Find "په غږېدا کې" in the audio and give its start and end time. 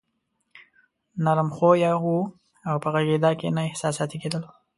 2.83-3.47